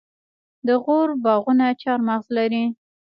د 0.67 0.69
غور 0.83 1.09
باغونه 1.23 1.65
چهارمغز 1.81 2.27
لري. 2.37 2.63